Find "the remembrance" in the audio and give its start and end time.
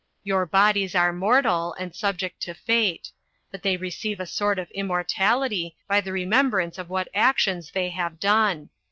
6.01-6.79